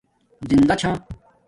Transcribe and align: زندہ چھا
زندہ 0.49 0.73
چھا 0.81 0.91